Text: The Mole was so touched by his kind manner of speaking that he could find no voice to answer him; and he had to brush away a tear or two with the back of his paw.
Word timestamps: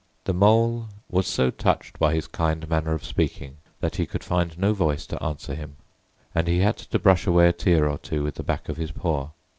The 0.23 0.33
Mole 0.33 0.89
was 1.11 1.27
so 1.27 1.51
touched 1.51 1.99
by 1.99 2.15
his 2.15 2.25
kind 2.25 2.67
manner 2.67 2.93
of 2.93 3.05
speaking 3.05 3.57
that 3.81 3.97
he 3.97 4.07
could 4.07 4.23
find 4.23 4.57
no 4.57 4.73
voice 4.73 5.05
to 5.05 5.23
answer 5.23 5.53
him; 5.53 5.75
and 6.33 6.47
he 6.47 6.57
had 6.61 6.77
to 6.77 6.97
brush 6.97 7.27
away 7.27 7.47
a 7.47 7.53
tear 7.53 7.87
or 7.87 7.99
two 7.99 8.23
with 8.23 8.33
the 8.33 8.41
back 8.43 8.67
of 8.67 8.77
his 8.77 8.91
paw. 8.91 9.29